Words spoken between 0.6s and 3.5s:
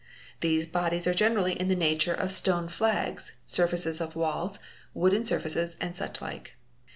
bodies are generally in the nature of stone flags,